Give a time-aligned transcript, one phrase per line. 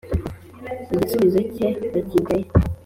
[0.93, 2.45] igisubizo cye bakigaye